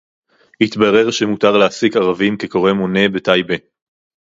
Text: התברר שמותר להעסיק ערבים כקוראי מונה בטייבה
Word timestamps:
התברר 0.61 1.11
שמותר 1.11 1.57
להעסיק 1.57 1.95
ערבים 1.95 2.37
כקוראי 2.37 2.73
מונה 2.73 3.09
בטייבה 3.09 3.55